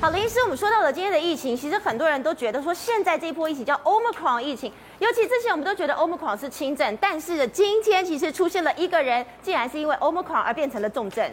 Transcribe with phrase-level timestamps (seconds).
[0.00, 11.28] 好，林医师，我们说到了今天的疫情，其实很多人都觉得说，现在这一波疫情叫 Omicron 疫情，尤其之前我们都觉得 Omicron 是轻症，但是今天其实出现了一个人，竟然是因为 Omicron 而变成了重症。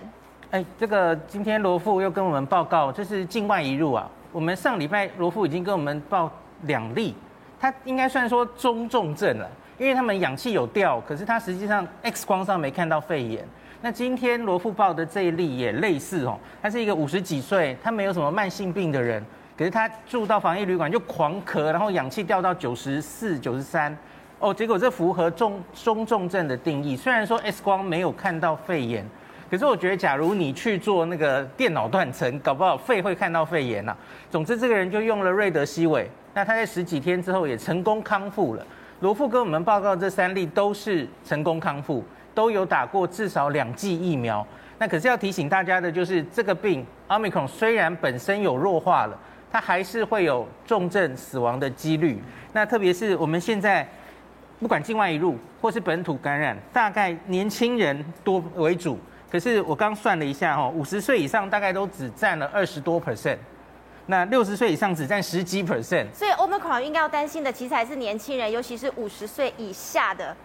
[0.50, 4.10] 哎，这个今天罗富又跟我们报告，这是境外移入啊。
[4.32, 6.32] 我们上礼拜罗富已经跟我们报
[6.64, 7.16] 两例，
[7.60, 9.48] 他应该算说中重症了，
[9.78, 13.48] 因为他们氧气有掉，可是他实际上 X 光上没看到肺炎。
[13.86, 19.24] 那今天罗富报的这一例也类似哦，他是一个五十几岁，他没有什么慢性病的人，
[19.56, 23.96] 可是他住到防疫旅馆就狂咳，然后氧气掉到九十四、九十三，
[24.40, 26.96] 哦，结果这符合中中重症的定义。
[26.96, 29.06] 虽然说 X 光没有看到肺炎。
[29.52, 33.98] 可是我觉得，假如你去做那个电脑断层，搞不好肺会看到肺炎呐、啊。
[34.32, 38.66] 总之，这个人就用了瑞德西韦，那他在十几天之后也成功康复了。
[39.02, 42.04] 罗富跟我们报告，这三例都是成功康复，
[42.36, 44.46] 都有打过至少两剂疫苗。
[44.78, 49.18] 那可是要提醒大家的就是，这个病 Omicron 虽然本身有弱化了，
[49.50, 52.22] 它还是会有重症死亡的几率。
[52.52, 53.88] 那特别是我们现在
[54.60, 59.00] 不管境外移入或是本土感染，大概年轻人多为主。
[59.32, 63.38] 可是我刚算了一下哈，五十岁以上大概都只占了二十多 percent，
[64.08, 66.06] 那六十岁以上只占十几 percent。
[66.14, 70.36] 所以 Omicron 应该要担心的其实还是年轻人，尤其是五十岁以下的。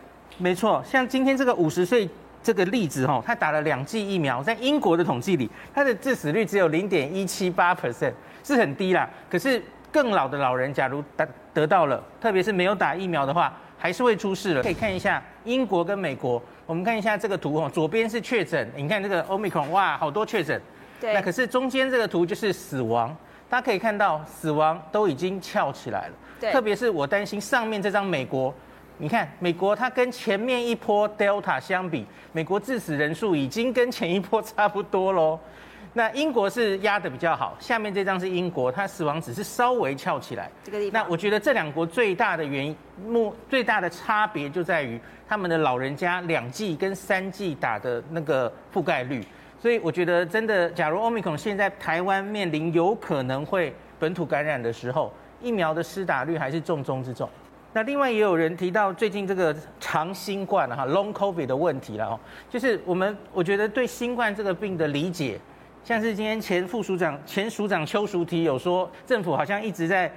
[0.40, 2.08] 没错，像今天这个五十岁
[2.42, 9.08] 这个例子哈，他打了两剂疫苗，在英国的统计里，他的致死率只有零点一七八 percent，是很低啦。
[9.28, 14.62] 可是更老的老人，假如得得到了，特别是没有打疫苗的话，还是会出事了。
[14.62, 16.42] 可以看一下英国跟美国。
[16.64, 20.58] 我们看一下这个图哦，左边是确诊，你看这个 Omicron，哇，好多确诊。
[21.00, 21.12] 对。
[21.12, 23.14] 那可是中间这个图就是死亡，
[23.48, 26.14] 大家可以看到死亡都已经翘起来了。
[26.40, 26.52] 对。
[26.52, 28.54] 特别是我担心上面这张美国，
[29.00, 35.40] 你看美国它跟前面一波 Delta 相比，美国致死人数已经跟前一波差不多喽。
[35.94, 40.48] 那英国是压得比较好，下面这张是英国，它死亡只是稍微翘起来。
[40.62, 41.02] 这个地方。
[41.02, 49.24] 那我觉得这两国最大的原因，目最大的差别就在于他们的老人家两剂跟三剂打的那个覆盖率。
[49.58, 57.28] 所以我觉得真的，假如 Omicron 现在台湾面临有可能会本土感染的时候，疫苗的施打率还是重中之重。
[57.72, 65.38] 那另外也有人提到最近这个长新冠哈 Long COVID 的问题了哦，就是我们我觉得对新冠这个病的理解。
[65.82, 70.12] 像是今天前副署长、前署长邱淑媞有说，政府好像一直在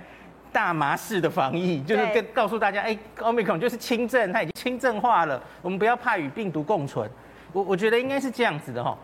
[0.51, 7.09] 大麻式的防疫，就是跟告诉大家，哎，Omicron 就是轻症，它已经轻症化了，我们不要怕与病毒共存。
[7.53, 8.97] 我我觉得应该是这样子的哈。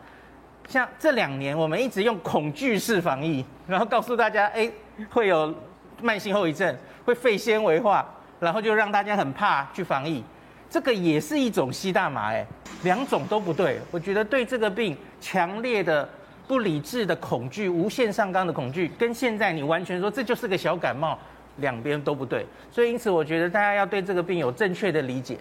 [0.67, 4.69] 像这两年我们一直用恐惧式防疫，然后告诉大家，哎，
[5.09, 5.55] 会有
[6.01, 8.05] 慢性后遗症，会肺纤维化，
[8.39, 10.23] 然后就让大家很怕去防疫。
[10.69, 12.45] 这个也是一种吸大麻，哎，
[12.83, 13.79] 两种都不对。
[13.91, 16.07] 我觉得对这个病强烈的。
[16.49, 21.15] 不理智的恐惧，无限上纲的恐惧，跟现在你完全说这就是个小感冒，
[21.57, 22.43] 两边都不对。
[22.71, 25.37] 所以因此，我觉得大家要对这个病有正确的理解。